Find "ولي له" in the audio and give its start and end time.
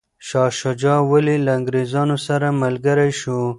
1.11-1.51